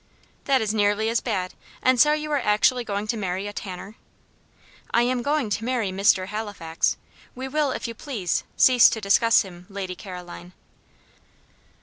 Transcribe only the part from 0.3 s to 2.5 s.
"That is nearly as bad. And so you are